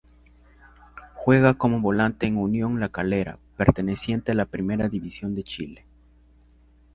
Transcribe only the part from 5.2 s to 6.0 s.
de Chile.